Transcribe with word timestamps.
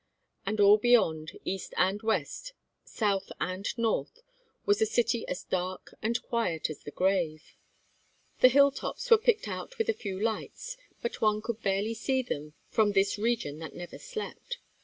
And 0.47 0.59
all 0.59 0.79
beyond, 0.79 1.37
east 1.45 1.75
and 1.77 2.01
west, 2.01 2.53
south 2.83 3.31
and 3.39 3.67
north, 3.77 4.23
was 4.65 4.81
a 4.81 4.87
city 4.87 5.27
as 5.27 5.43
dark 5.43 5.93
and 6.01 6.19
quiet 6.23 6.71
as 6.71 6.79
the 6.79 6.89
grave. 6.89 7.55
The 8.39 8.47
hill 8.49 8.71
tops 8.71 9.11
were 9.11 9.19
picked 9.19 9.47
out 9.47 9.77
with 9.77 9.89
a 9.89 9.93
few 9.93 10.19
lights, 10.19 10.75
but 11.03 11.21
one 11.21 11.39
could 11.39 11.61
barely 11.61 11.93
see 11.93 12.23
them 12.23 12.55
from 12.67 12.93
this 12.93 13.19
region 13.19 13.59
that 13.59 13.75
never 13.75 13.99
slept. 13.99 14.57